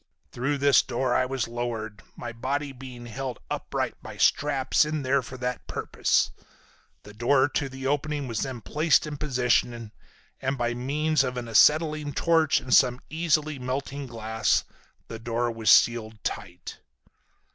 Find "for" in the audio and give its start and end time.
5.21-5.37